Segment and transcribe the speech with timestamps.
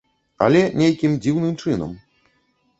[0.45, 1.95] Але нейкім дзіўным чынам.